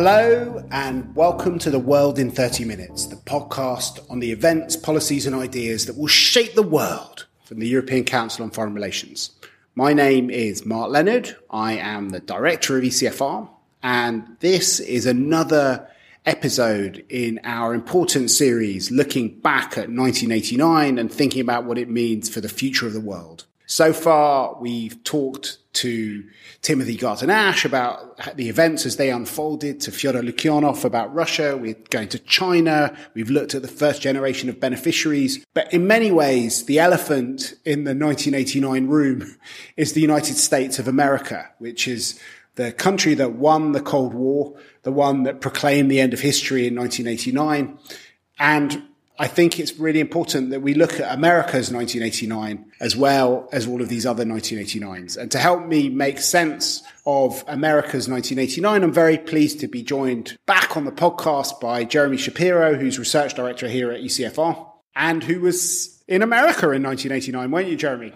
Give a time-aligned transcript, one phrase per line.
[0.00, 5.26] Hello, and welcome to The World in 30 Minutes, the podcast on the events, policies,
[5.26, 9.32] and ideas that will shape the world from the European Council on Foreign Relations.
[9.74, 11.36] My name is Mark Leonard.
[11.50, 13.48] I am the director of ECFR,
[13.82, 15.88] and this is another
[16.24, 22.28] episode in our important series looking back at 1989 and thinking about what it means
[22.28, 23.46] for the future of the world.
[23.70, 26.24] So far, we've talked to
[26.62, 31.54] Timothy Garton Ash about the events as they unfolded, to Fyodor Lukyanov about Russia.
[31.54, 32.96] We're going to China.
[33.12, 35.44] We've looked at the first generation of beneficiaries.
[35.52, 39.36] But in many ways, the elephant in the 1989 room
[39.76, 42.18] is the United States of America, which is
[42.54, 46.66] the country that won the Cold War, the one that proclaimed the end of history
[46.66, 47.78] in 1989.
[48.38, 48.87] And
[49.20, 53.82] I think it's really important that we look at America's 1989 as well as all
[53.82, 55.16] of these other 1989s.
[55.16, 60.38] And to help me make sense of America's 1989, I'm very pleased to be joined
[60.46, 65.40] back on the podcast by Jeremy Shapiro, who's research director here at ECFR and who
[65.40, 68.12] was in America in 1989, weren't you, Jeremy?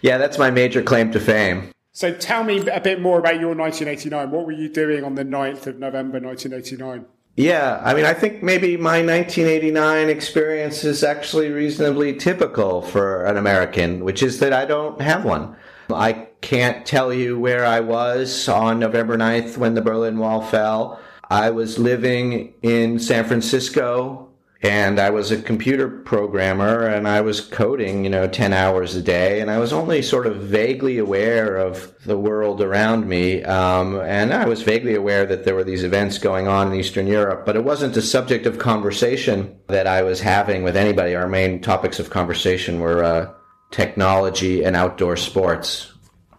[0.00, 1.72] Yeah, that's my major claim to fame.
[1.92, 4.30] So tell me a bit more about your 1989.
[4.30, 7.06] What were you doing on the 9th of November 1989?
[7.36, 13.36] Yeah, I mean, I think maybe my 1989 experience is actually reasonably typical for an
[13.36, 15.54] American, which is that I don't have one.
[15.90, 20.98] I can't tell you where I was on November 9th when the Berlin Wall fell.
[21.28, 24.25] I was living in San Francisco
[24.62, 29.02] and I was a computer programmer and I was coding, you know, 10 hours a
[29.02, 29.40] day.
[29.40, 33.44] And I was only sort of vaguely aware of the world around me.
[33.44, 37.06] Um, and I was vaguely aware that there were these events going on in Eastern
[37.06, 41.14] Europe, but it wasn't a subject of conversation that I was having with anybody.
[41.14, 43.32] Our main topics of conversation were uh,
[43.70, 45.92] technology and outdoor sports.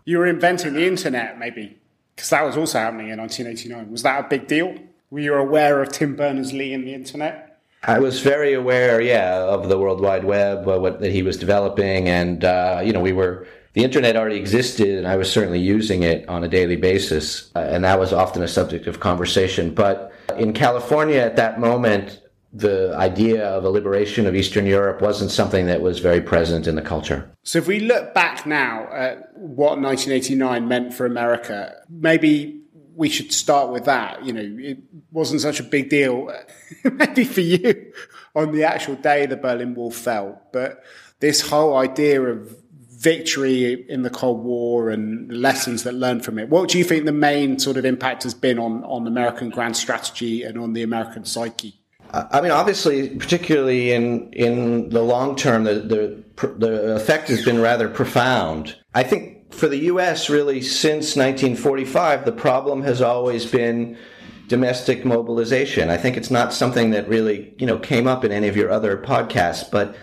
[0.05, 1.77] You were inventing the internet, maybe,
[2.15, 3.91] because that was also happening in 1989.
[3.91, 4.75] Was that a big deal?
[5.11, 7.46] Were you aware of Tim Berners Lee and the internet?
[7.83, 11.37] I was very aware, yeah, of the World Wide Web, uh, what that he was
[11.37, 15.59] developing, and uh, you know, we were the internet already existed, and I was certainly
[15.59, 19.73] using it on a daily basis, uh, and that was often a subject of conversation.
[19.73, 22.19] But in California at that moment,
[22.51, 26.75] the idea of a liberation of Eastern Europe wasn't something that was very present in
[26.75, 27.29] the culture.
[27.43, 32.61] So, if we look back now at what 1989 meant for America, maybe
[32.97, 34.25] we should start with that.
[34.25, 34.79] You know, it
[35.11, 36.33] wasn't such a big deal,
[36.83, 37.93] maybe for you
[38.35, 40.83] on the actual day the Berlin Wall fell, but
[41.19, 42.55] this whole idea of
[42.89, 46.49] victory in the Cold War and lessons that learned from it.
[46.49, 49.77] What do you think the main sort of impact has been on, on American grand
[49.77, 51.79] strategy and on the American psyche?
[52.11, 57.59] I mean, obviously, particularly in in the long term, the the, the effect has been
[57.59, 58.77] rather profound.
[58.93, 63.97] I think for the U.S., really, since 1945, the problem has always been
[64.47, 65.89] domestic mobilization.
[65.89, 68.71] I think it's not something that really, you know, came up in any of your
[68.71, 69.95] other podcasts, but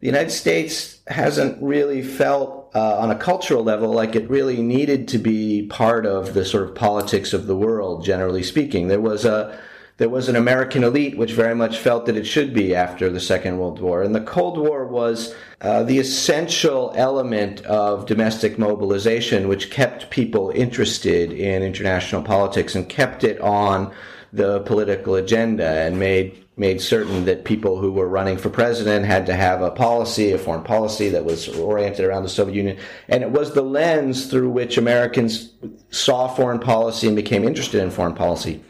[0.00, 5.08] the United States hasn't really felt uh, on a cultural level like it really needed
[5.08, 8.88] to be part of the sort of politics of the world, generally speaking.
[8.88, 9.58] There was a
[9.98, 13.20] there was an American elite which very much felt that it should be after the
[13.20, 14.02] Second World War.
[14.02, 20.50] And the Cold War was uh, the essential element of domestic mobilization, which kept people
[20.50, 23.92] interested in international politics and kept it on
[24.32, 29.24] the political agenda and made made certain that people who were running for president had
[29.26, 32.76] to have a policy, a foreign policy that was oriented around the Soviet Union.
[33.08, 35.52] And it was the lens through which Americans
[35.90, 38.60] saw foreign policy and became interested in foreign policy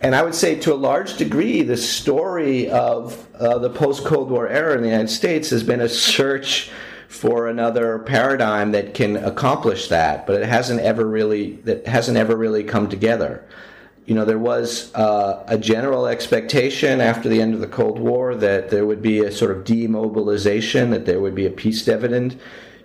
[0.00, 4.30] and I would say to a large degree, the story of uh, the post Cold
[4.30, 6.70] War era in the United States has been a search
[7.08, 12.36] for another paradigm that can accomplish that, but it hasn't ever really that hasn't ever
[12.36, 13.44] really come together.
[14.04, 18.34] You know, there was uh, a general expectation after the end of the Cold War
[18.34, 22.38] that there would be a sort of demobilization, that there would be a peace dividend.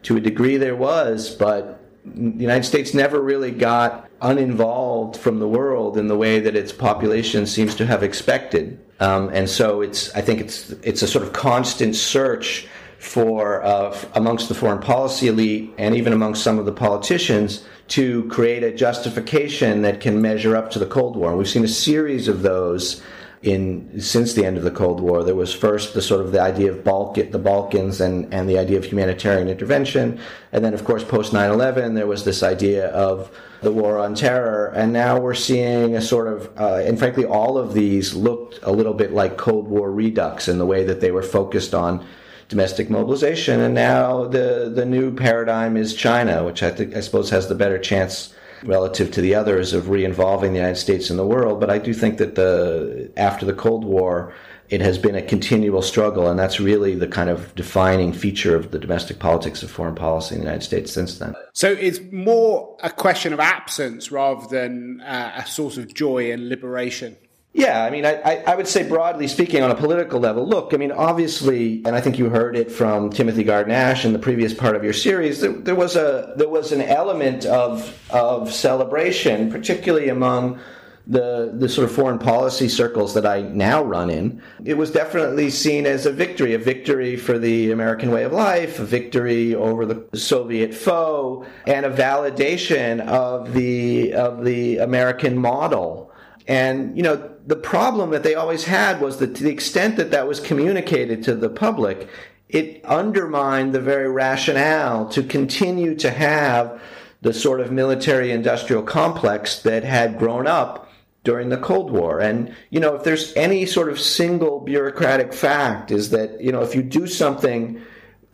[0.03, 5.47] To a degree, there was, but the United States never really got uninvolved from the
[5.47, 8.79] world in the way that its population seems to have expected.
[8.99, 12.67] Um, and so it's, I think it's, it's a sort of constant search
[12.99, 18.27] for, uh, amongst the foreign policy elite and even amongst some of the politicians to
[18.29, 21.29] create a justification that can measure up to the Cold War.
[21.29, 23.01] And we've seen a series of those
[23.43, 25.23] in since the end of the Cold War.
[25.23, 28.59] There was first the sort of the idea of Balkan, the Balkans and, and the
[28.59, 30.19] idea of humanitarian intervention.
[30.51, 34.13] And then, of course, post 9 11, there was this idea of the war on
[34.13, 34.71] terror.
[34.75, 38.71] And now we're seeing a sort of, uh, and frankly, all of these looked a
[38.71, 42.05] little bit like Cold War redux in the way that they were focused on
[42.47, 43.59] domestic mobilization.
[43.59, 47.79] And now the, the new paradigm is China, which I I suppose has the better
[47.79, 51.59] chance relative to the others of re-involving the United States in the world.
[51.59, 54.33] But I do think that the after the Cold War,
[54.69, 58.71] it has been a continual struggle, and that's really the kind of defining feature of
[58.71, 61.35] the domestic politics of foreign policy in the United States since then.
[61.53, 66.47] So it's more a question of absence rather than uh, a source of joy and
[66.47, 67.17] liberation.
[67.53, 70.77] Yeah, I mean, I, I would say broadly speaking, on a political level, look, I
[70.77, 74.53] mean, obviously, and I think you heard it from Timothy Garton Ash in the previous
[74.53, 75.41] part of your series.
[75.41, 80.61] There, there was a there was an element of of celebration, particularly among
[81.07, 85.49] the the sort of foreign policy circles that I now run in, it was definitely
[85.49, 89.85] seen as a victory, a victory for the American way of life, a victory over
[89.85, 96.10] the Soviet foe, and a validation of the of the American model.
[96.47, 100.11] And you know, the problem that they always had was that to the extent that
[100.11, 102.07] that was communicated to the public,
[102.49, 106.81] it undermined the very rationale to continue to have
[107.21, 110.91] the sort of military industrial complex that had grown up
[111.23, 112.19] during the Cold War.
[112.19, 116.61] And, you know, if there's any sort of single bureaucratic fact is that, you know,
[116.61, 117.81] if you do something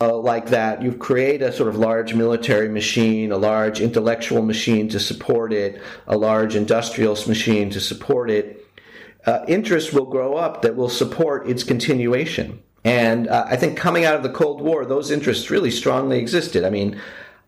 [0.00, 4.88] uh, like that, you create a sort of large military machine, a large intellectual machine
[4.88, 8.64] to support it, a large industrial machine to support it,
[9.26, 12.60] uh, interest will grow up that will support its continuation.
[12.84, 16.64] And uh, I think coming out of the Cold War, those interests really strongly existed.
[16.64, 17.00] I mean,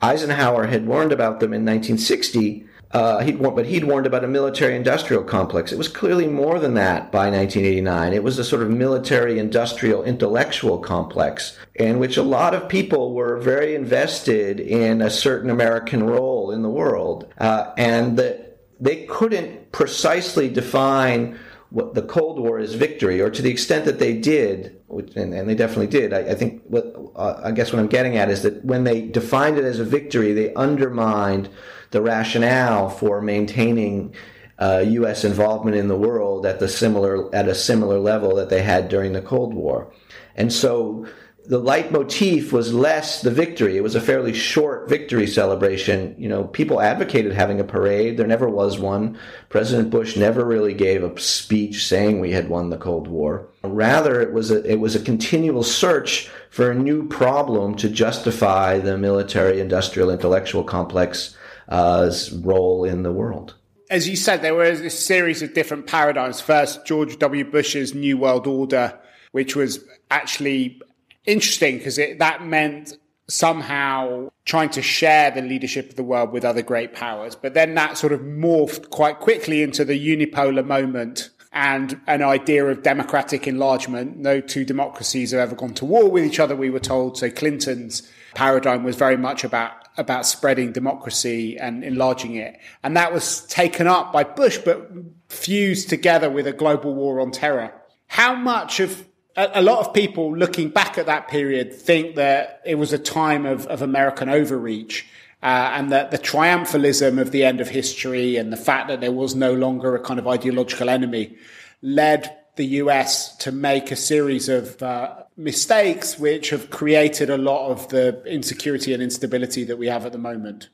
[0.02, 4.74] Eisenhower had warned about them in 1960 uh, he'd, but he'd warned about a military
[4.74, 5.70] industrial complex.
[5.70, 8.12] It was clearly more than that by 1989.
[8.12, 13.14] It was a sort of military industrial intellectual complex in which a lot of people
[13.14, 17.32] were very invested in a certain American role in the world.
[17.38, 21.38] Uh, and that they couldn't precisely define
[21.70, 25.48] what the Cold War is victory, or to the extent that they did, and, and
[25.48, 26.12] they definitely did.
[26.12, 29.02] I, I think what uh, I guess what I'm getting at is that when they
[29.02, 31.48] defined it as a victory, they undermined
[31.90, 34.14] the rationale for maintaining
[34.58, 35.24] uh, U.S.
[35.24, 39.12] involvement in the world at the similar at a similar level that they had during
[39.12, 39.92] the Cold War,
[40.36, 41.06] and so
[41.46, 43.76] the leitmotif was less the victory.
[43.76, 46.14] It was a fairly short victory celebration.
[46.18, 48.16] You know, people advocated having a parade.
[48.16, 49.18] There never was one.
[49.48, 53.48] President Bush never really gave a speech saying we had won the Cold War.
[53.64, 58.78] Rather, it was a, it was a continual search for a new problem to justify
[58.78, 61.36] the military industrial intellectual complex
[61.70, 62.10] uh,
[62.42, 63.54] role in the world.
[63.90, 66.40] As you said, there was a series of different paradigms.
[66.40, 67.44] First, George W.
[67.44, 68.98] Bush's New World Order,
[69.32, 70.80] which was actually
[71.26, 72.96] interesting because that meant
[73.28, 77.34] somehow trying to share the leadership of the world with other great powers.
[77.34, 82.64] But then that sort of morphed quite quickly into the unipolar moment and an idea
[82.66, 84.16] of democratic enlargement.
[84.16, 87.18] No two democracies have ever gone to war with each other, we were told.
[87.18, 92.58] So Clinton's paradigm was very much about about spreading democracy and enlarging it.
[92.82, 94.90] And that was taken up by Bush, but
[95.28, 97.72] fused together with a global war on terror.
[98.06, 99.06] How much of
[99.36, 103.46] a, lot of people looking back at that period think that it was a time
[103.46, 105.06] of, of American overreach.
[105.42, 109.10] Uh, and that the triumphalism of the end of history and the fact that there
[109.10, 111.34] was no longer a kind of ideological enemy
[111.80, 117.70] led the US to make a series of uh, mistakes which have created a lot
[117.70, 120.68] of the insecurity and instability that we have at the moment.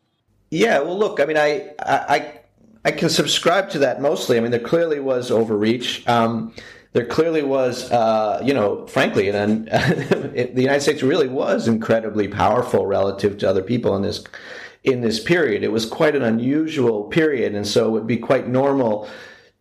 [0.50, 2.40] Yeah, well, look, I mean, I, I,
[2.84, 4.37] I can subscribe to that mostly.
[4.37, 6.04] I mean, there clearly was overreach.
[6.08, 6.52] Um,
[6.92, 12.84] there clearly was, uh, you know, frankly, and the United States really was incredibly powerful
[12.87, 14.25] relative to other people in this
[14.82, 15.62] in this period.
[15.62, 19.08] It was quite an unusual period, and so it would be quite normal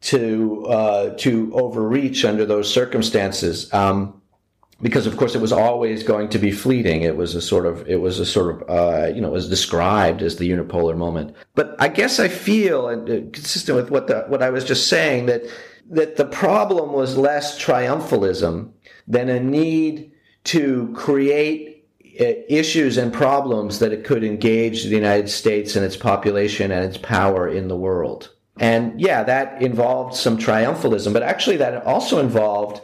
[0.02, 3.74] to uh, to overreach under those circumstances.
[3.74, 4.22] Um,
[4.82, 7.02] because of course it was always going to be fleeting.
[7.02, 10.22] It was a sort of, it was a sort of, uh, you know, was described
[10.22, 11.36] as the unipolar moment.
[11.56, 14.88] But I guess I feel, and uh, consistent with what the, what I was just
[14.88, 15.44] saying, that
[15.90, 18.72] that the problem was less triumphalism
[19.08, 20.12] than a need
[20.46, 21.88] to create
[22.20, 26.84] uh, issues and problems that it could engage the United States and its population and
[26.86, 28.35] its power in the world.
[28.58, 32.82] And yeah, that involved some triumphalism, but actually that also involved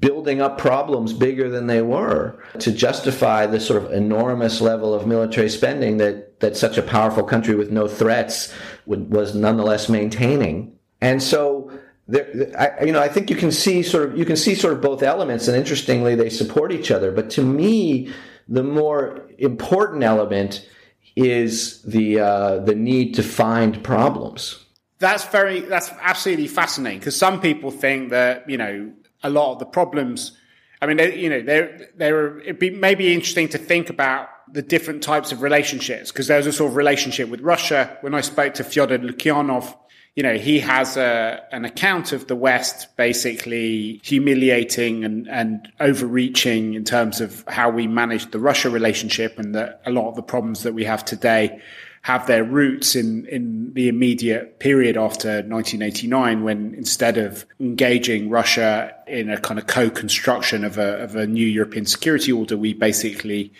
[0.00, 5.06] building up problems bigger than they were to justify the sort of enormous level of
[5.06, 8.52] military spending that, that such a powerful country with no threats
[8.86, 10.76] would, was nonetheless maintaining.
[11.00, 11.70] And so
[12.08, 14.72] there, I, you know, I think you can see sort of you can see sort
[14.72, 17.10] of both elements, and interestingly, they support each other.
[17.10, 18.12] But to me,
[18.48, 20.68] the more important element
[21.16, 24.65] is the uh, the need to find problems.
[24.98, 29.58] That's very that's absolutely fascinating because some people think that you know a lot of
[29.58, 30.32] the problems.
[30.80, 34.62] I mean, they, you know, they're, they're, it'd be maybe interesting to think about the
[34.62, 37.96] different types of relationships because there's a sort of relationship with Russia.
[38.02, 39.74] When I spoke to Fyodor Lukyanov,
[40.14, 46.74] you know, he has a, an account of the West basically humiliating and, and overreaching
[46.74, 50.22] in terms of how we manage the Russia relationship and that a lot of the
[50.22, 51.60] problems that we have today
[52.06, 58.94] have their roots in, in the immediate period after 1989 when instead of engaging Russia
[59.08, 63.52] in a kind of co-construction of a, of a new European security order, we basically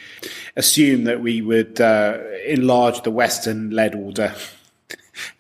[0.55, 4.33] assumed that we would uh, enlarge the Western led order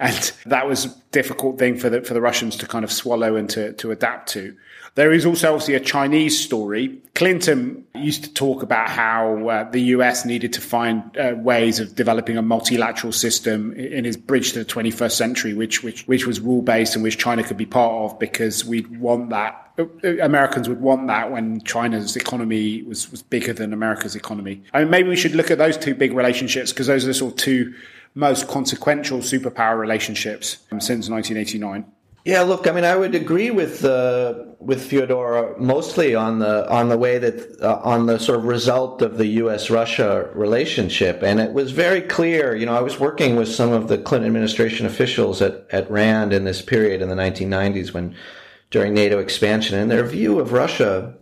[0.01, 3.37] and that was a difficult thing for the for the Russians to kind of swallow
[3.37, 4.57] and to, to adapt to.
[4.97, 6.99] There is also obviously a Chinese story.
[7.15, 11.95] Clinton used to talk about how uh, the US needed to find uh, ways of
[11.95, 16.41] developing a multilateral system in his bridge to the 21st century, which which which was
[16.41, 19.71] rule based and which China could be part of because we'd want that.
[19.79, 19.85] Uh,
[20.23, 24.63] Americans would want that when China's economy was, was bigger than America's economy.
[24.73, 27.15] I mean, maybe we should look at those two big relationships because those are the
[27.15, 27.75] sort of two
[28.15, 31.85] most consequential superpower relationships since 1989.
[32.27, 36.89] Yeah, look, I mean, I would agree with uh, with Fyodor mostly on the on
[36.89, 39.71] the way that uh, on the sort of result of the U.S.
[39.71, 42.57] Russia relationship, and it was very clear.
[42.57, 46.33] You know, I was working with some of the Clinton administration officials at at Rand
[46.33, 48.17] in this period in the 1990s when
[48.73, 51.15] during NATO expansion, and their view of Russia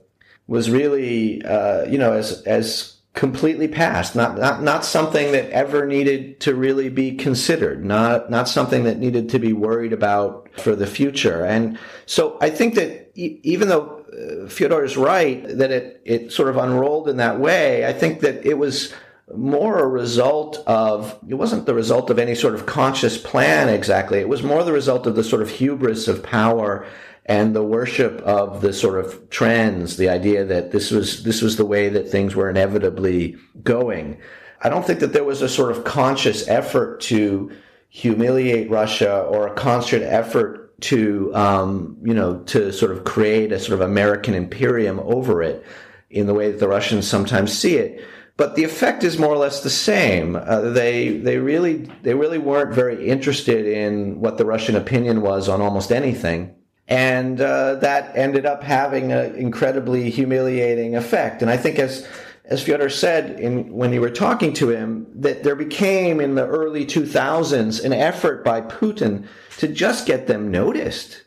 [0.47, 5.87] was really, uh, you know, as as completely past, not, not, not something that ever
[5.87, 10.75] needed to really be considered, not, not something that needed to be worried about for
[10.75, 11.45] the future.
[11.45, 16.33] And so I think that e- even though uh, Fyodor is right that it, it
[16.33, 18.93] sort of unrolled in that way, I think that it was
[19.33, 24.19] more a result of, it wasn't the result of any sort of conscious plan exactly.
[24.19, 26.85] It was more the result of the sort of hubris of power
[27.27, 31.57] and the worship of the sort of trends, the idea that this was, this was
[31.57, 34.19] the way that things were inevitably going.
[34.61, 37.51] I don't think that there was a sort of conscious effort to
[37.89, 43.61] humiliate Russia or a conscious effort to, um, you know, to sort of create a
[43.61, 45.65] sort of American imperium over it
[46.11, 48.05] in the way that the Russians sometimes see it.
[48.37, 50.35] But the effect is more or less the same.
[50.35, 55.49] Uh, they they really they really weren't very interested in what the Russian opinion was
[55.49, 56.57] on almost anything
[56.89, 61.41] and uh, that ended up having an incredibly humiliating effect.
[61.41, 62.07] And I think, as
[62.47, 66.47] as Fyodor said in, when you were talking to him, that there became in the
[66.47, 69.27] early 2000s an effort by Putin
[69.57, 71.23] to just get them noticed.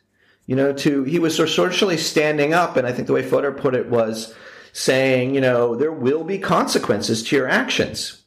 [0.45, 3.23] You know, to he was sort of socially standing up, and I think the way
[3.23, 4.35] Fyodor put it was
[4.73, 8.21] saying, you know, there will be consequences to your actions.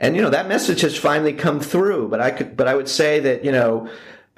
[0.00, 2.88] And you know that message has finally come through, but I could, but I would
[2.88, 3.88] say that you know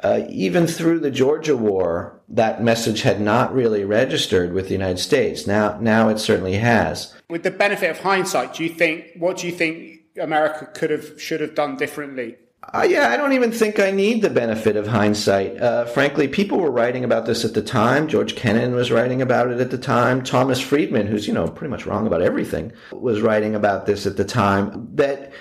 [0.04, 4.98] uh, even through the Georgia War, that message had not really registered with the United
[4.98, 5.46] States.
[5.46, 7.14] Now, now it certainly has.
[7.30, 11.20] With the benefit of hindsight, do you think what do you think America could have
[11.20, 12.36] should have done differently?
[12.72, 15.60] Uh, yeah, I don't even think I need the benefit of hindsight.
[15.60, 18.08] Uh, frankly, people were writing about this at the time.
[18.08, 20.22] George Kennan was writing about it at the time.
[20.22, 24.16] Thomas Friedman, who's you know pretty much wrong about everything, was writing about this at
[24.18, 24.88] the time.
[24.94, 25.32] That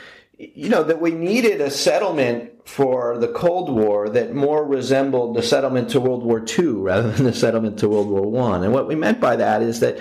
[0.56, 5.44] you know that we needed a settlement for the Cold War that more resembled the
[5.44, 8.64] settlement to World War II rather than the settlement to World War One.
[8.64, 10.00] And what we meant by that is that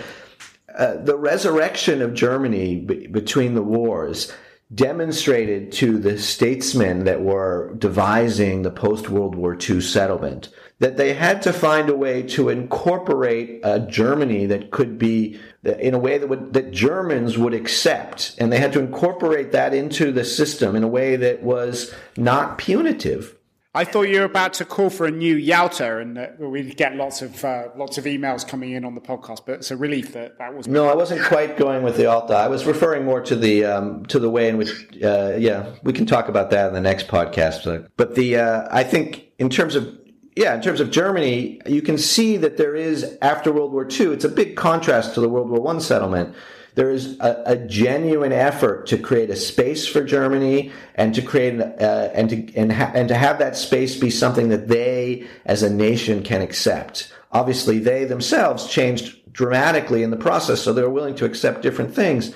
[0.77, 4.33] uh, the resurrection of Germany b- between the wars
[4.75, 10.49] demonstrated to the statesmen that were devising the post World War II settlement
[10.83, 15.95] that they had to find a way to incorporate a Germany that could be in
[15.95, 20.11] a way that would, that Germans would accept, and they had to incorporate that into
[20.11, 23.39] the system in a way that was not punitive.
[23.77, 26.97] I thought you were about to call for a new Yalta, and uh, we'd get
[26.97, 29.47] lots of uh, lots of emails coming in on the podcast.
[29.47, 30.67] But it's a relief that that was.
[30.67, 32.35] No, I wasn't quite going with the Yalta.
[32.35, 34.71] I was referring more to the um, to the way in which,
[35.03, 37.89] uh, yeah, we can talk about that in the next podcast.
[37.97, 40.02] But the uh, I think in terms of
[40.37, 44.13] yeah, in terms of Germany, you can see that there is after World War II.
[44.13, 46.35] It's a big contrast to the World War One settlement
[46.75, 51.61] there is a, a, genuine effort to create a space for Germany and to create
[51.61, 55.63] uh, and to and, ha- and to have that space be something that they as
[55.63, 57.13] a nation can accept.
[57.31, 62.35] Obviously, they themselves changed dramatically in the process, so they're willing to accept different things.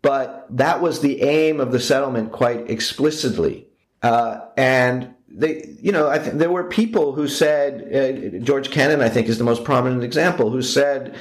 [0.00, 3.68] But that was the aim of the settlement quite explicitly,
[4.02, 9.00] uh, and they, you know, I think there were people who said uh, George Kennan,
[9.00, 11.14] I think, is the most prominent example, who said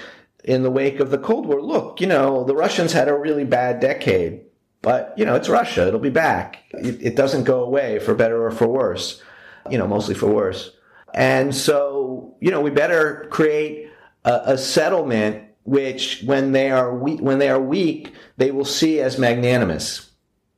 [0.43, 3.45] in the wake of the Cold War, look, you know, the Russians had a really
[3.45, 4.41] bad decade,
[4.81, 5.87] but, you know, it's Russia.
[5.87, 6.63] It'll be back.
[6.71, 9.21] It, it doesn't go away for better or for worse,
[9.69, 10.71] you know, mostly for worse.
[11.13, 13.89] And so, you know, we better create
[14.25, 18.99] a, a settlement which when they are weak, when they are weak, they will see
[18.99, 20.09] as magnanimous.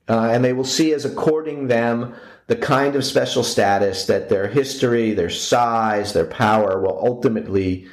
[0.08, 2.16] uh, and they will see as according them
[2.48, 7.88] the kind of special status that their history, their size, their power will ultimately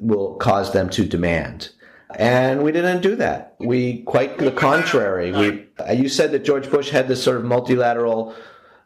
[0.00, 1.70] will cause them to demand.
[2.16, 3.56] And we didn't do that.
[3.58, 5.32] We quite the contrary.
[5.32, 8.34] We you said that George Bush had this sort of multilateral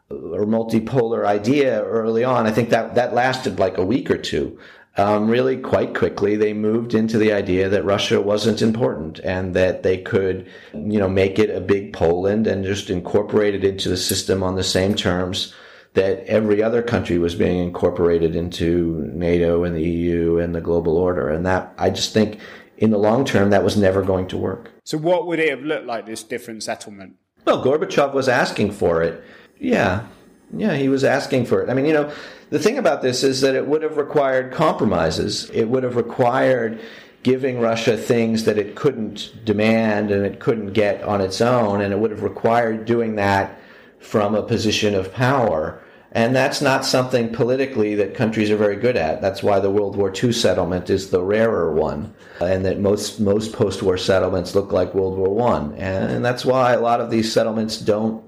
[0.09, 2.47] or multipolar idea early on.
[2.47, 4.57] I think that that lasted like a week or two
[4.99, 9.81] um, really quite quickly they moved into the idea that Russia wasn't important and that
[9.81, 13.97] they could, you know, make it a big Poland and just incorporate it into the
[13.97, 15.53] system on the same terms
[15.93, 20.97] that every other country was being incorporated into NATO and the EU and the global
[20.97, 21.29] order.
[21.29, 22.39] And that I just think
[22.77, 24.71] in the long term that was never going to work.
[24.83, 27.15] So what would it have looked like this different settlement?
[27.45, 29.23] Well, Gorbachev was asking for it.
[29.59, 30.05] Yeah.
[30.51, 31.69] Yeah, he was asking for it.
[31.69, 32.11] I mean, you know,
[32.49, 35.49] the thing about this is that it would have required compromises.
[35.51, 36.81] It would have required
[37.23, 41.93] giving Russia things that it couldn't demand and it couldn't get on its own, and
[41.93, 43.59] it would have required doing that
[43.99, 45.81] from a position of power.
[46.11, 49.21] And that's not something politically that countries are very good at.
[49.21, 53.53] That's why the World War II settlement is the rarer one, and that most most
[53.53, 55.75] post-war settlements look like World War One.
[55.75, 58.23] And that's why a lot of these settlements don't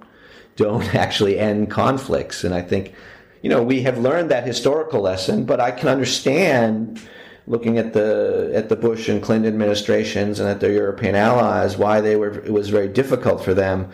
[0.57, 2.43] don't actually end conflicts.
[2.43, 2.93] And I think
[3.41, 7.01] you know, we have learned that historical lesson, but I can understand
[7.47, 11.99] looking at the at the Bush and Clinton administrations and at their European allies why
[11.99, 13.89] they were it was very difficult for them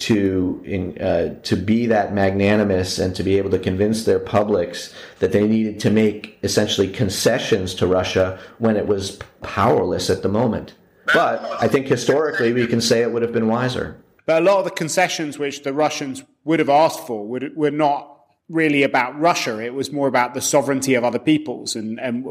[0.00, 4.94] to in, uh, to be that magnanimous and to be able to convince their publics
[5.18, 10.28] that they needed to make essentially concessions to Russia when it was powerless at the
[10.28, 10.74] moment.
[11.12, 14.00] But I think historically we can say it would have been wiser.
[14.26, 17.70] But a lot of the concessions which the Russians would have asked for would, were
[17.70, 18.09] not
[18.50, 19.60] really about Russia.
[19.60, 21.76] It was more about the sovereignty of other peoples.
[21.76, 22.24] And, and,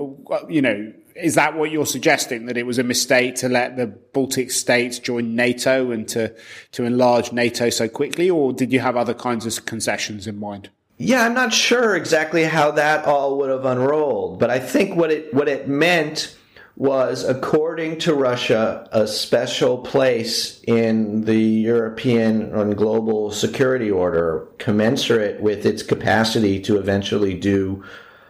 [0.50, 2.46] you know, is that what you're suggesting?
[2.46, 6.36] That it was a mistake to let the Baltic states join NATO and to,
[6.74, 8.30] to enlarge NATO so quickly?
[8.30, 10.70] Or did you have other kinds of concessions in mind?
[10.98, 15.12] Yeah, I'm not sure exactly how that all would have unrolled, but I think what
[15.12, 16.36] it, what it meant
[16.80, 25.42] was, according to Russia, a special place in the European and global security order commensurate
[25.42, 27.84] with its capacity to eventually do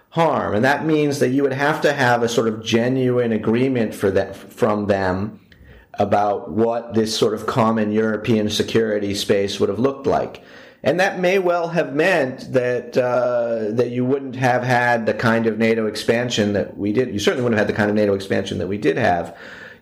[0.10, 0.56] harm.
[0.56, 4.10] And that means that you would have to have a sort of genuine agreement for
[4.10, 5.40] that from them
[5.94, 10.44] about what this sort of common European security space would have looked like
[10.84, 15.46] and that may well have meant that uh, that you wouldn't have had the kind
[15.46, 17.12] of NATO expansion that we did.
[17.14, 19.36] You certainly wouldn't have had the kind of NATO expansion that we did have.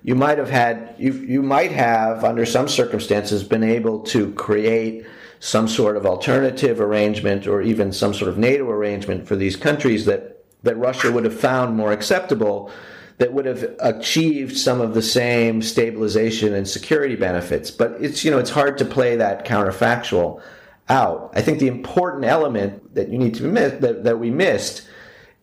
[0.04, 5.06] You might have had you you might have under some circumstances been able to create
[5.40, 10.06] some sort of alternative arrangement or even some sort of NATO arrangement for these countries
[10.06, 12.72] that that Russia would have found more acceptable
[13.20, 17.70] that would have achieved some of the same stabilization and security benefits.
[17.70, 20.42] But it's you know it's hard to play that counterfactual
[20.90, 21.32] out.
[21.34, 24.88] I think the important element that you need to miss that, that we missed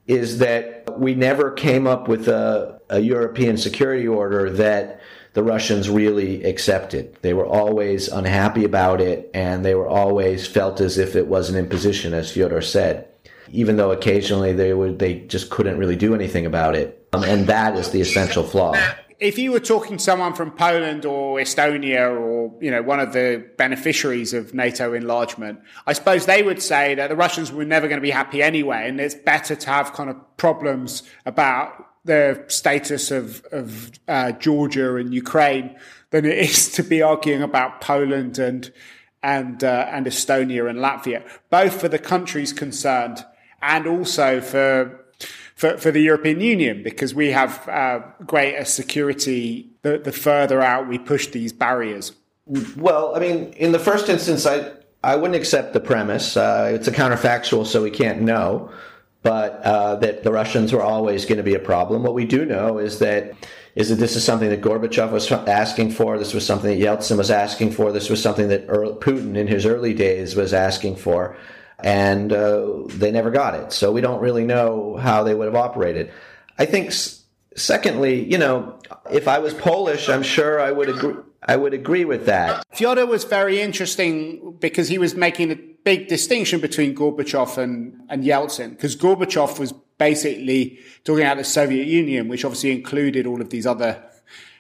[0.07, 5.01] is that we never came up with a, a European security order that
[5.33, 7.17] the Russians really accepted.
[7.23, 11.51] They were always unhappy about it, and they were always felt as if it was
[11.51, 13.09] an imposition, as Fyodor said.
[13.51, 17.47] Even though occasionally they would, they just couldn't really do anything about it, um, and
[17.47, 18.75] that is the essential flaw
[19.21, 23.13] if you were talking to someone from Poland or Estonia or you know one of
[23.13, 27.89] the beneficiaries of NATO enlargement, I suppose they would say that the Russians were never
[27.89, 31.73] going to be happy anyway, and it's better to have kind of problems about
[32.05, 35.77] the status of of uh, Georgia and Ukraine
[36.11, 38.73] than it is to be arguing about Poland and
[39.23, 43.25] and uh, and Estonia and Latvia, both for the countries concerned
[43.63, 45.04] and also for
[45.55, 50.89] for, for the European Union because we have uh, greater security the, the further out
[50.89, 52.13] we push these barriers.
[52.77, 56.37] Well, I mean, in the first instance, I I wouldn't accept the premise.
[56.37, 58.71] Uh, it's a counterfactual, so we can't know.
[59.23, 62.03] But uh, that the Russians were always going to be a problem.
[62.03, 63.35] What we do know is that
[63.75, 66.19] is that this is something that Gorbachev was asking for.
[66.19, 67.91] This was something that Yeltsin was asking for.
[67.91, 71.37] This was something that Putin in his early days was asking for
[71.83, 73.73] and uh, they never got it.
[73.73, 76.11] So we don't really know how they would have operated.
[76.59, 76.93] I think,
[77.57, 78.79] secondly, you know,
[79.11, 81.15] if I was Polish, I'm sure I would agree.
[81.47, 82.65] I would agree with that.
[82.73, 88.25] Fyodor was very interesting because he was making a big distinction between Gorbachev and, and
[88.25, 93.51] Yeltsin, because Gorbachev was basically talking about the Soviet Union, which obviously included all of
[93.51, 94.03] these other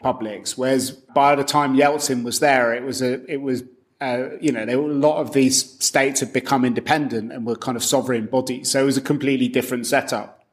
[0.02, 0.58] publics.
[0.58, 3.62] Whereas by the time Yeltsin was there, it was a, it was
[4.04, 7.76] uh, you know, were, a lot of these states had become independent and were kind
[7.76, 8.70] of sovereign bodies.
[8.70, 10.44] So it was a completely different setup.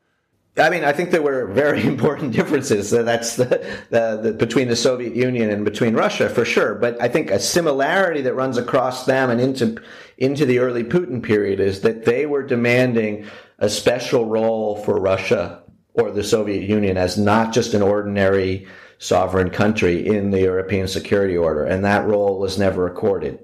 [0.58, 2.92] I mean, I think there were very important differences.
[2.92, 3.46] That's the,
[3.90, 6.76] the, the, between the Soviet Union and between Russia, for sure.
[6.76, 9.82] But I think a similarity that runs across them and into
[10.18, 13.26] into the early Putin period is that they were demanding
[13.58, 18.68] a special role for Russia or the Soviet Union as not just an ordinary
[19.02, 23.40] sovereign country in the European security order, and that role was never accorded.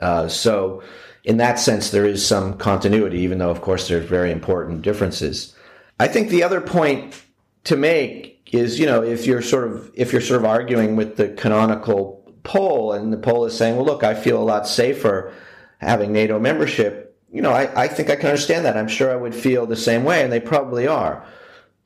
[0.00, 0.82] Uh, so,
[1.24, 5.54] in that sense, there is some continuity, even though, of course, there's very important differences.
[6.00, 7.22] I think the other point
[7.64, 11.16] to make is, you know, if you're sort of if you're sort of arguing with
[11.16, 15.32] the canonical Pole, and the Pole is saying, well, look, I feel a lot safer
[15.78, 17.18] having NATO membership.
[17.30, 18.76] You know, I, I think I can understand that.
[18.76, 21.26] I'm sure I would feel the same way, and they probably are.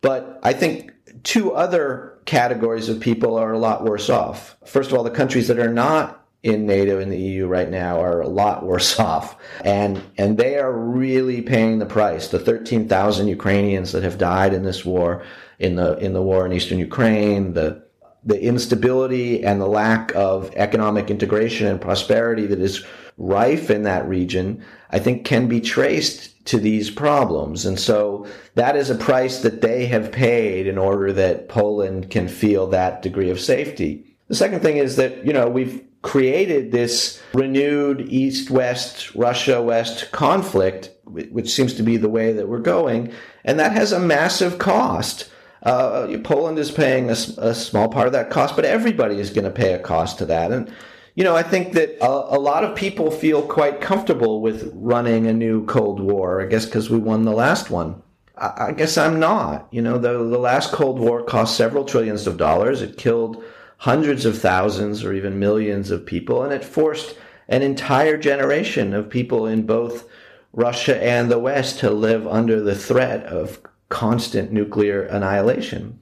[0.02, 0.92] But I think
[1.24, 4.58] two other categories of people are a lot worse off.
[4.66, 8.02] First of all, the countries that are not in NATO and the EU right now
[8.02, 12.28] are a lot worse off, and and they are really paying the price.
[12.28, 15.24] The 13,000 Ukrainians that have died in this war,
[15.58, 17.82] in the in the war in eastern Ukraine, the
[18.24, 22.84] the instability and the lack of economic integration and prosperity that is
[23.18, 27.66] rife in that region, I think can be traced to these problems.
[27.66, 32.28] And so that is a price that they have paid in order that Poland can
[32.28, 34.06] feel that degree of safety.
[34.28, 40.10] The second thing is that, you know, we've created this renewed East West, Russia West
[40.12, 43.12] conflict, which seems to be the way that we're going.
[43.44, 45.30] And that has a massive cost.
[45.62, 49.44] Uh, Poland is paying a, a, small part of that cost, but everybody is going
[49.44, 50.52] to pay a cost to that.
[50.52, 50.72] And,
[51.18, 55.26] you know, I think that a, a lot of people feel quite comfortable with running
[55.26, 58.00] a new Cold War, I guess because we won the last one.
[58.36, 59.66] I, I guess I'm not.
[59.72, 62.82] You know, the, the last Cold War cost several trillions of dollars.
[62.82, 63.42] It killed
[63.78, 67.16] hundreds of thousands or even millions of people, and it forced
[67.48, 70.08] an entire generation of people in both
[70.52, 75.98] Russia and the West to live under the threat of constant nuclear annihilation.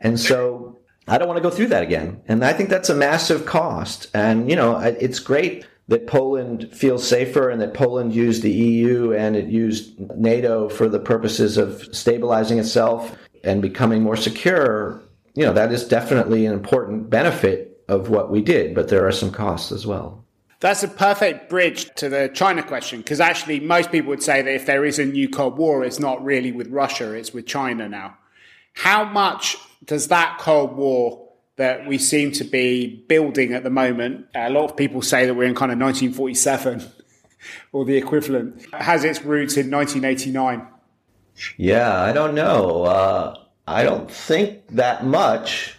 [0.00, 0.63] And so
[1.06, 2.22] I don't want to go through that again.
[2.28, 4.08] And I think that's a massive cost.
[4.14, 9.12] And, you know, it's great that Poland feels safer and that Poland used the EU
[9.12, 15.02] and it used NATO for the purposes of stabilizing itself and becoming more secure
[15.34, 19.12] you know, that is definitely an important benefit of what we did, but there are
[19.12, 20.24] some costs as well.
[20.60, 24.54] That's a perfect bridge to the China question, because actually, most people would say that
[24.54, 27.88] if there is a new Cold War, it's not really with Russia, it's with China
[27.88, 28.16] now.
[28.72, 34.26] How much does that Cold War that we seem to be building at the moment,
[34.34, 36.84] a lot of people say that we're in kind of 1947
[37.72, 40.66] or the equivalent, has its roots in 1989?
[41.56, 42.84] Yeah, I don't know.
[42.84, 45.76] Uh, I don't think that much.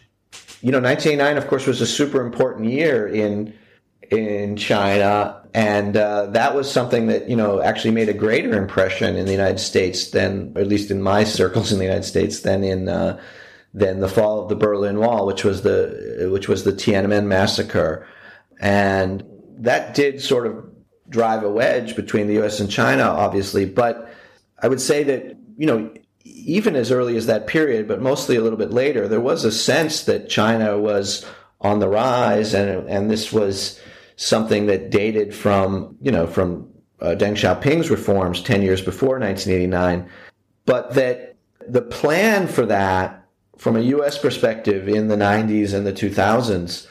[0.62, 3.54] You know, 1989, of course, was a super important year in
[4.12, 9.16] in China, and uh, that was something that you know actually made a greater impression
[9.16, 12.64] in the United States than, at least in my circles in the United States, than
[12.64, 13.20] in uh,
[13.76, 18.08] than the fall of the Berlin Wall, which was the which was the Tiananmen massacre,
[18.62, 19.24] and
[19.58, 20.66] that did sort of
[21.10, 22.62] drive a wedge between the U.S.
[22.62, 23.66] and China, obviously.
[23.66, 24.10] But
[24.64, 28.42] I would say that you know even as early as that period, but mostly a
[28.42, 31.26] little bit later, there was a sense that China was
[31.60, 33.78] on the rise, and and this was
[34.16, 36.70] something that dated from you know from
[37.02, 40.10] uh, Deng Xiaoping's reforms ten years before 1989,
[40.66, 41.36] but that
[41.68, 43.25] the plan for that,
[43.58, 44.18] from a U.S.
[44.18, 46.88] perspective, in the 90s and the 2000s,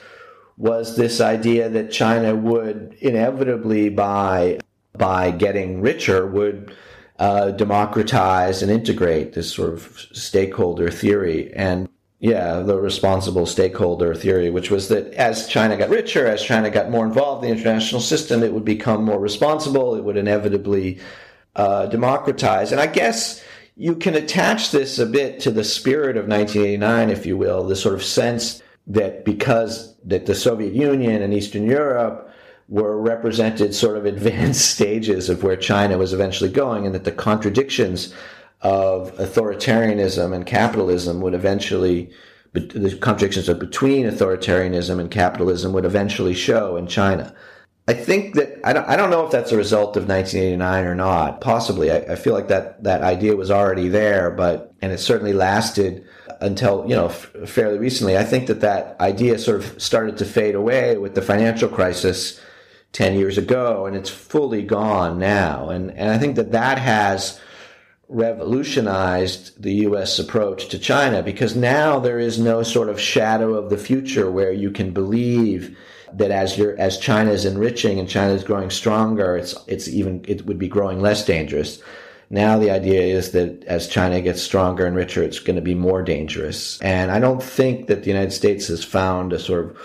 [0.57, 4.59] was this idea that China would inevitably by
[4.96, 6.72] by getting richer would
[7.18, 11.53] uh, democratize and integrate this sort of stakeholder theory.
[11.55, 11.88] And
[12.20, 16.90] yeah, the responsible stakeholder theory, which was that as China got richer, as China got
[16.90, 19.94] more involved in the international system, it would become more responsible.
[19.94, 21.00] It would inevitably
[21.57, 22.72] uh, democratize.
[22.72, 23.42] And I guess
[23.76, 27.76] you can attach this a bit to the spirit of 1989, if you will, the
[27.76, 32.30] sort of sense that because that the Soviet Union and Eastern Europe
[32.68, 37.12] were represented sort of advanced stages of where China was eventually going, and that the
[37.12, 38.14] contradictions
[38.60, 42.10] of authoritarianism and capitalism would eventually,
[42.52, 47.34] the contradictions between authoritarianism and capitalism would eventually show in China.
[47.87, 50.94] I think that I don't, I don't know if that's a result of 1989 or
[50.94, 51.40] not.
[51.40, 55.35] Possibly, I, I feel like that that idea was already there, but and it certainly
[55.35, 56.05] lasted
[56.40, 58.16] until you know f- fairly recently.
[58.16, 62.40] I think that that idea sort of started to fade away with the financial crisis
[62.94, 65.68] 10 years ago and it's fully gone now.
[65.68, 67.40] And, and I think that that has
[68.09, 70.18] revolutionized the U.S.
[70.18, 74.53] approach to China because now there is no sort of shadow of the future where
[74.53, 75.77] you can believe
[76.16, 80.24] that as you as China is enriching and China is growing stronger, it's, it's even,
[80.27, 81.81] it would be growing less dangerous.
[82.31, 85.74] Now the idea is that as China gets stronger and richer, it's going to be
[85.74, 86.81] more dangerous.
[86.81, 89.79] And I don't think that the United States has found a sort of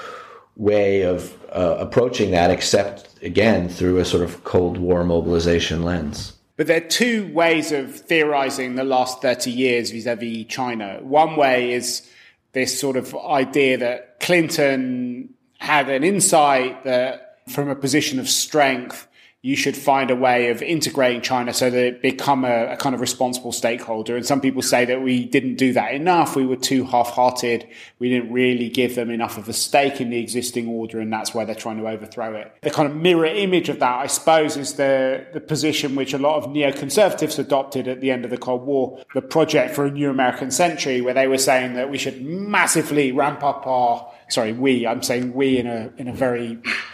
[0.56, 6.34] way of uh, approaching that except, again, through a sort of Cold War mobilization lens.
[6.58, 11.00] But there are two ways of theorizing the last 30 years vis a vis China.
[11.02, 12.10] One way is
[12.52, 19.08] this sort of idea that Clinton had an insight that from a position of strength,
[19.42, 22.94] you should find a way of integrating China so that it become a, a, kind
[22.94, 24.18] of responsible stakeholder.
[24.18, 26.36] And some people say that we didn't do that enough.
[26.36, 27.66] We were too half-hearted.
[28.00, 31.34] We didn't really give them enough of a stake in the existing order, and that's
[31.34, 32.54] why they're trying to overthrow it.
[32.64, 36.18] The kind of mirror image of that, I suppose, is the the position which a
[36.18, 39.92] lot of neoconservatives adopted at the end of the Cold War, the project for a
[39.92, 44.54] new American century, where they were saying that we should massively ramp up our sorry,
[44.54, 44.86] we.
[44.88, 46.60] I'm saying we in a in a very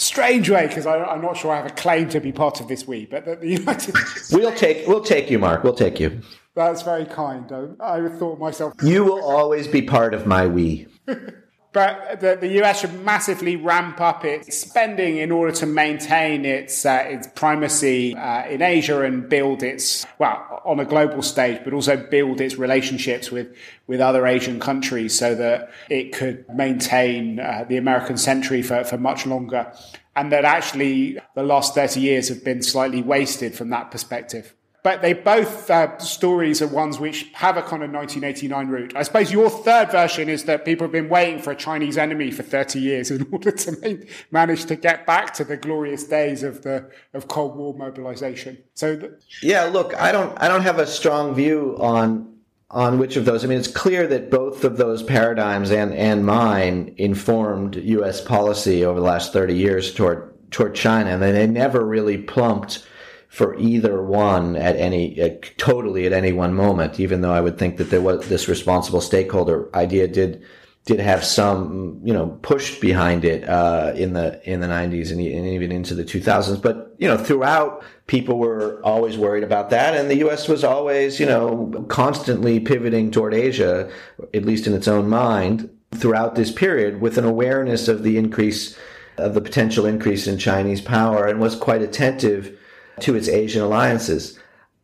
[0.00, 2.86] strange way because I'm not sure I have a claim to be part of this
[2.86, 3.94] we, but the, the United.
[4.32, 5.62] we'll take we'll take you, Mark.
[5.62, 6.20] We'll take you.
[6.54, 7.50] That's very kind.
[7.80, 8.74] I, I thought myself.
[8.82, 10.86] You will always be part of my we.
[11.72, 16.84] But the, the, US should massively ramp up its spending in order to maintain its
[16.84, 21.72] uh, its primacy uh, in Asia and build its well on a global stage, but
[21.72, 23.54] also build its relationships with
[23.86, 28.98] with other Asian countries so that it could maintain uh, the American century for, for
[28.98, 29.72] much longer.
[30.16, 35.02] And that actually the last 30 years have been slightly wasted from that perspective but
[35.02, 38.92] they both uh, stories are ones which have a kind of 1989 root.
[38.96, 42.30] I suppose your third version is that people have been waiting for a Chinese enemy
[42.30, 46.42] for 30 years in order to make, manage to get back to the glorious days
[46.42, 48.58] of the of Cold War mobilization.
[48.74, 49.12] So, th-
[49.42, 52.30] yeah, look, I don't, I don't have a strong view on
[52.70, 53.44] on which of those.
[53.44, 58.20] I mean, it's clear that both of those paradigms and and mine informed U.S.
[58.20, 62.86] policy over the last 30 years toward toward China, and they never really plumped
[63.30, 66.98] for either one at any uh, totally at any one moment.
[66.98, 70.42] Even though I would think that there was this responsible stakeholder idea did
[70.84, 75.20] did have some you know push behind it uh, in the in the 90s and,
[75.20, 76.60] and even into the 2000s.
[76.60, 80.48] But you know throughout people were always worried about that, and the U.S.
[80.48, 83.88] was always you know constantly pivoting toward Asia,
[84.34, 88.76] at least in its own mind, throughout this period with an awareness of the increase
[89.18, 92.56] of the potential increase in Chinese power and was quite attentive
[93.02, 94.38] to its Asian alliances.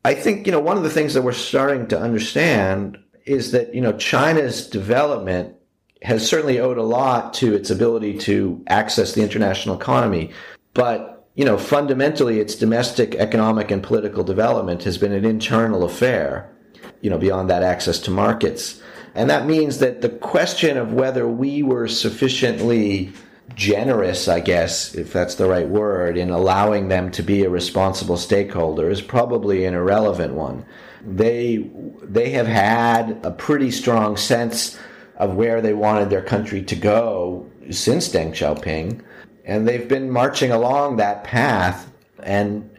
[0.05, 3.74] I think, you know, one of the things that we're starting to understand is that,
[3.74, 5.57] you know, China's development
[6.02, 10.31] has certainly owed a lot to its ability to access the international economy.
[10.74, 16.55] But, you know, fundamentally, its domestic economic and political development has been an internal affair,
[17.00, 18.81] you know, beyond that access to markets.
[19.14, 23.12] And that means that the question of whether we were sufficiently
[23.54, 28.16] generous, I guess, if that's the right word, in allowing them to be a responsible
[28.16, 30.64] stakeholder is probably an irrelevant one.
[31.04, 31.70] They
[32.02, 34.78] they have had a pretty strong sense
[35.16, 39.02] of where they wanted their country to go since Deng Xiaoping,
[39.44, 41.90] and they've been marching along that path.
[42.22, 42.70] And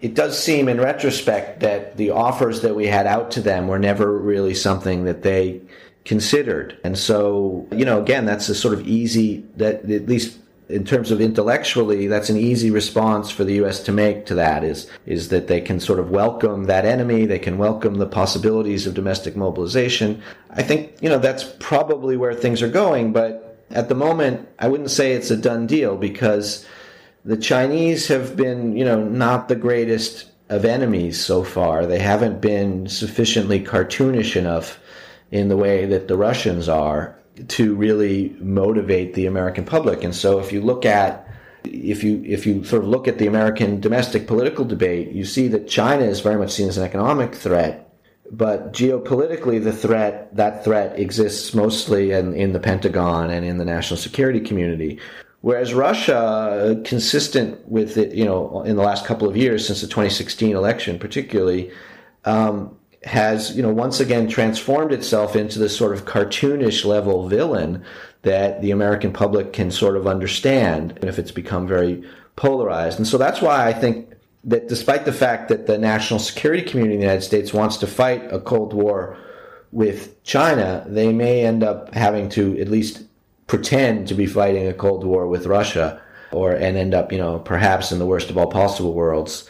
[0.00, 3.78] it does seem, in retrospect, that the offers that we had out to them were
[3.78, 5.62] never really something that they
[6.10, 6.76] considered.
[6.82, 11.12] And so, you know, again, that's a sort of easy, that at least in terms
[11.12, 13.78] of intellectually, that's an easy response for the U.S.
[13.84, 17.26] to make to that is, is that they can sort of welcome that enemy.
[17.26, 20.20] They can welcome the possibilities of domestic mobilization.
[20.50, 23.12] I think, you know, that's probably where things are going.
[23.12, 26.66] But at the moment, I wouldn't say it's a done deal because
[27.24, 31.86] the Chinese have been, you know, not the greatest of enemies so far.
[31.86, 34.79] They haven't been sufficiently cartoonish enough
[35.30, 37.16] in the way that the Russians are
[37.48, 40.04] to really motivate the American public.
[40.04, 41.26] And so if you look at
[41.64, 45.48] if you if you sort of look at the American domestic political debate, you see
[45.48, 47.92] that China is very much seen as an economic threat,
[48.30, 53.64] but geopolitically the threat that threat exists mostly in, in the Pentagon and in the
[53.64, 54.98] national security community.
[55.42, 59.86] Whereas Russia, consistent with it, you know, in the last couple of years since the
[59.86, 61.70] 2016 election, particularly,
[62.26, 67.82] um, has, you know, once again transformed itself into this sort of cartoonish level villain
[68.22, 72.04] that the American public can sort of understand if it's become very
[72.36, 72.98] polarized.
[72.98, 74.12] And so that's why I think
[74.44, 77.86] that despite the fact that the national security community in the United States wants to
[77.86, 79.16] fight a Cold War
[79.72, 83.02] with China, they may end up having to at least
[83.46, 86.00] pretend to be fighting a Cold War with Russia
[86.32, 89.48] or and end up, you know, perhaps in the worst of all possible worlds,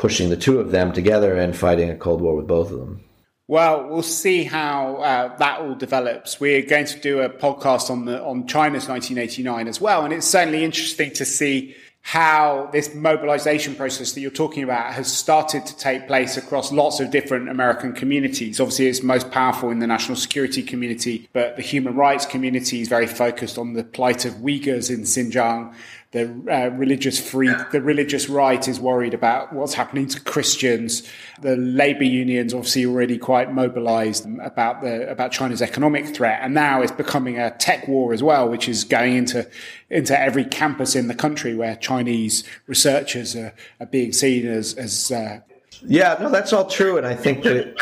[0.00, 3.04] pushing the two of them together and fighting a Cold War with both of them.
[3.48, 6.40] Well, we'll see how uh, that all develops.
[6.40, 10.26] We're going to do a podcast on the on China's 1989 as well, and it's
[10.26, 15.76] certainly interesting to see how this mobilization process that you're talking about has started to
[15.76, 18.58] take place across lots of different American communities.
[18.58, 22.88] Obviously, it's most powerful in the national security community, but the human rights community is
[22.88, 25.74] very focused on the plight of Uyghurs in Xinjiang
[26.12, 31.08] the uh, religious free, the religious right is worried about what's happening to Christians.
[31.40, 36.82] The labor unions obviously already quite mobilized about the about China's economic threat, and now
[36.82, 39.48] it's becoming a tech war as well, which is going into
[39.88, 45.12] into every campus in the country where Chinese researchers are, are being seen as as.
[45.12, 45.40] Uh,
[45.86, 47.76] yeah, no, that's all true, and I think that.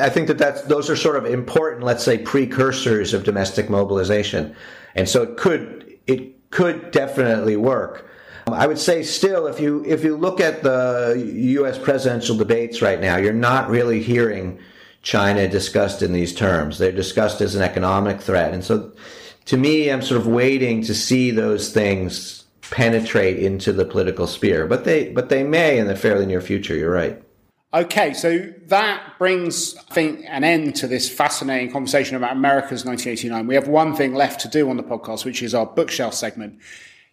[0.00, 4.56] I think that that's, those are sort of important, let's say, precursors of domestic mobilization,
[4.94, 8.06] and so it could it could definitely work.
[8.46, 11.78] I would say still, if you if you look at the U.S.
[11.78, 14.58] presidential debates right now, you're not really hearing
[15.02, 16.78] China discussed in these terms.
[16.78, 18.92] They're discussed as an economic threat, and so
[19.46, 24.66] to me, I'm sort of waiting to see those things penetrate into the political sphere.
[24.66, 26.74] But they but they may in the fairly near future.
[26.74, 27.22] You're right.
[27.72, 33.46] Okay, so that brings, I think, an end to this fascinating conversation about America's 1989.
[33.46, 36.58] We have one thing left to do on the podcast, which is our bookshelf segment.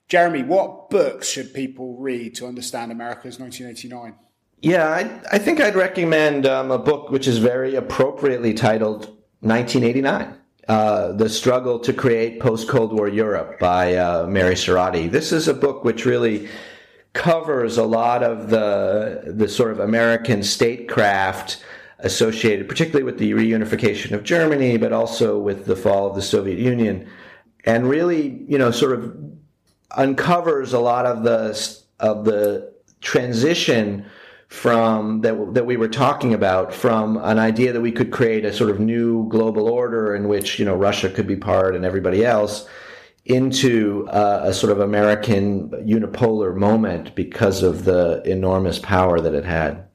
[0.08, 4.16] Jeremy, what books should people read to understand America's 1989?
[4.62, 9.06] Yeah, I, I think I'd recommend um, a book which is very appropriately titled
[9.42, 10.34] 1989.
[10.68, 15.12] Uh, the Struggle to Create Post Cold War Europe by uh, Mary Sarotte.
[15.12, 16.50] This is a book which really
[17.18, 21.64] covers a lot of the the sort of American statecraft
[22.00, 26.60] associated, particularly with the reunification of Germany, but also with the fall of the Soviet
[26.60, 27.10] Union,
[27.66, 29.18] and really, you know, sort of
[29.92, 31.42] uncovers a lot of the
[32.00, 34.06] of the transition
[34.48, 38.54] from that that we were talking about from an idea that we could create a
[38.54, 42.24] sort of new global order in which you know Russia could be part and everybody
[42.24, 42.70] else
[43.30, 49.46] into uh, a sort of American unipolar moment because of the enormous power that it
[49.46, 49.88] had.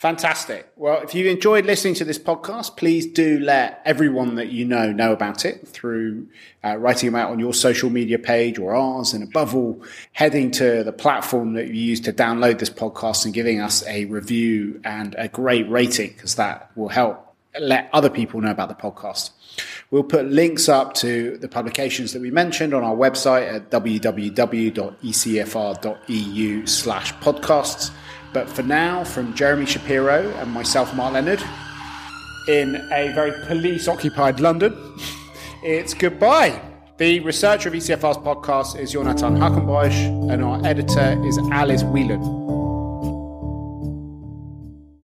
[0.00, 0.72] Fantastic.
[0.76, 4.90] Well, if you enjoyed listening to this podcast, please do let everyone that you know
[4.90, 6.26] know about it through
[6.64, 9.12] uh, writing them out on your social media page or ours.
[9.12, 13.34] And above all, heading to the platform that you use to download this podcast and
[13.34, 18.40] giving us a review and a great rating because that will help let other people
[18.40, 19.32] know about the podcast.
[19.90, 24.26] We'll put links up to the publications that we mentioned on our website at www.ecfr.eu
[26.66, 27.90] slash podcasts.
[28.32, 31.42] But for now, from Jeremy Shapiro and myself, Mark Leonard,
[32.46, 34.76] in a very police occupied London,
[35.64, 36.62] it's goodbye.
[36.98, 42.59] The researcher of ECFR's podcast is Jonathan Hackenbroich, and our editor is Alice Whelan.